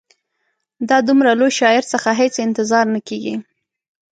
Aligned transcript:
دا 0.89 0.97
د 1.01 1.05
دومره 1.07 1.31
لوی 1.39 1.51
شاعر 1.59 1.83
څخه 1.93 2.09
هېڅ 2.21 2.33
انتظار 2.47 2.85
نه 2.95 2.99
کیږي. 3.07 3.35